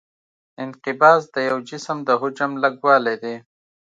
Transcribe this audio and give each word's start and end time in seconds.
انقباض 0.63 1.21
د 1.35 1.35
یو 1.49 1.57
جسم 1.69 1.97
د 2.07 2.09
حجم 2.21 2.51
لږوالی 2.63 3.15
دی. 3.23 3.35